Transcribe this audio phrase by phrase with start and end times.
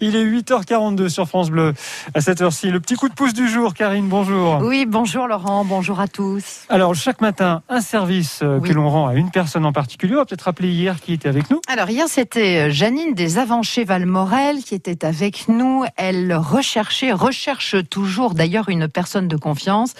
[0.00, 1.74] Il est 8h42 sur France Bleu
[2.14, 2.70] à cette heure-ci.
[2.70, 4.58] Le petit coup de pouce du jour, Karine, bonjour.
[4.62, 6.62] Oui, bonjour Laurent, bonjour à tous.
[6.68, 8.68] Alors, chaque matin, un service euh, Oui.
[8.68, 10.14] que l'on rend à une personne en particulier.
[10.14, 11.60] On va peut-être rappeler hier qui était avec nous.
[11.68, 15.84] Alors hier, c'était Janine des Avanchés Valmorel qui était avec nous.
[15.96, 19.94] Elle recherchait, recherche toujours d'ailleurs une personne de confiance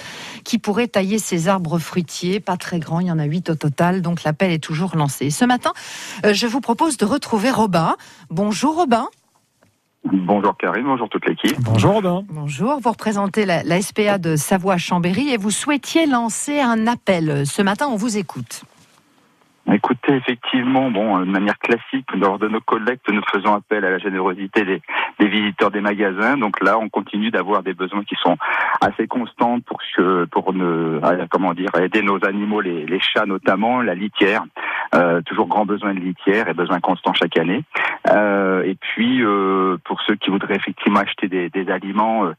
[0.44, 3.54] qui pourrait tailler ses arbres fruitiers, pas très grands, il y en a huit au
[3.54, 5.30] total, donc l'appel est toujours lancé.
[5.30, 5.72] Ce matin,
[6.24, 7.96] euh, je vous propose de retrouver Robin.
[8.30, 9.08] Bonjour Robin.
[10.04, 11.56] Bonjour Karine, bonjour toute l'équipe.
[11.60, 12.24] Bonjour Robin.
[12.28, 17.46] Bonjour, vous représentez la, la SPA de Savoie-Chambéry et vous souhaitiez lancer un appel.
[17.46, 18.64] Ce matin, on vous écoute.
[19.72, 23.98] Écoutez, effectivement, bon, de manière classique, lors de nos collectes, nous faisons appel à la
[23.98, 24.82] générosité des,
[25.18, 26.36] des visiteurs des magasins.
[26.36, 28.36] Donc là, on continue d'avoir des besoins qui sont
[28.82, 33.24] assez constants pour que, pour ne, euh, comment dire, aider nos animaux, les, les chats
[33.24, 34.44] notamment, la litière.
[34.94, 37.64] Euh, toujours grand besoin de litière et besoin constant chaque année.
[38.10, 42.30] Euh, et puis, euh, pour ceux qui voudraient effectivement acheter des, aliments,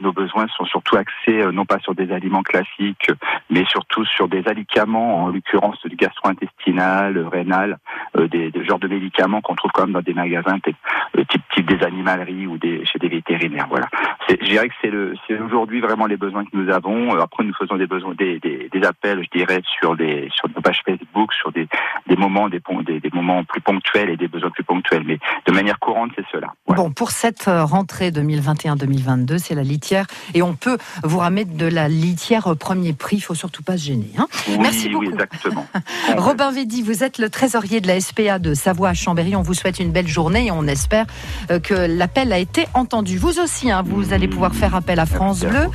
[0.00, 3.10] nos besoins sont surtout axés non pas sur des aliments classiques,
[3.50, 7.78] mais surtout sur des alicaments, en l'occurrence du gastro-intestinal, rénal,
[8.14, 12.58] des, genres de médicaments qu'on trouve quand même dans des magasins type, des animaleries ou
[12.60, 13.66] chez des vétérinaires.
[13.68, 13.88] Voilà.
[14.28, 17.14] Je dirais que c'est le, c'est aujourd'hui vraiment les besoins que nous avons.
[17.16, 20.48] Euh, Après, nous faisons des besoins, des, des, des appels, je dirais, sur des, sur
[20.54, 21.68] nos pages Facebook, sur des,
[22.08, 25.04] des moments, des, pon- des, des moments plus ponctuels et des besoins plus ponctuels.
[25.06, 26.48] Mais de manière courante, c'est cela.
[26.66, 26.82] Voilà.
[26.82, 30.06] Bon, pour cette euh, rentrée 2021-2022, c'est la litière.
[30.34, 33.16] Et on peut vous ramener de la litière au premier prix.
[33.16, 34.10] Il faut surtout pas se gêner.
[34.18, 34.26] hein.
[34.48, 35.04] oui, merci oui, beaucoup.
[35.06, 35.66] exactement.
[36.16, 39.36] Robin Védy, vous êtes le trésorier de la SPA de Savoie à Chambéry.
[39.36, 41.06] On vous souhaite une belle journée et on espère
[41.50, 43.18] euh, que l'appel a été entendu.
[43.18, 45.68] Vous aussi, hein, vous allez pouvoir faire appel à France Bleu.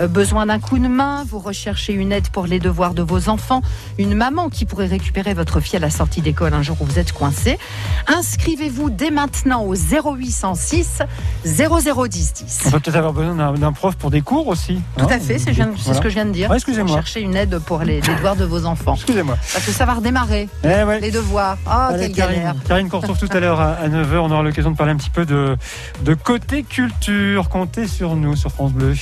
[0.00, 3.28] Euh, besoin d'un coup de main, vous recherchez une aide pour les devoirs de vos
[3.28, 3.60] enfants,
[3.98, 6.98] une maman qui pourrait récupérer votre fille à la sortie d'école un jour où vous
[6.98, 7.58] êtes coincé.
[8.06, 11.02] Inscrivez-vous dès maintenant au 0806
[11.44, 12.60] 0010 10.
[12.66, 14.80] On peut peut-être avoir besoin d'un- prof pour des cours aussi.
[14.96, 15.08] Tout hein.
[15.10, 15.74] à fait, c'est Voilà.
[15.94, 16.50] ce que je viens de dire.
[16.50, 16.96] Ouais, excusez-moi.
[16.96, 18.94] Chercher une aide pour les, les devoirs de vos enfants.
[18.94, 19.36] Excusez-moi.
[19.52, 21.00] Parce que ça va redémarrer, Eh ouais.
[21.00, 21.56] les devoirs.
[21.66, 22.42] Ah, Allez, quelle galère.
[22.52, 24.18] Karine, Karine qu'on retrouve tout à l'heure à 9h.
[24.18, 25.56] On aura l'occasion de parler un petit peu de,
[26.04, 27.48] de côté culture.
[27.48, 28.94] Comptez sur nous sur France Bleu.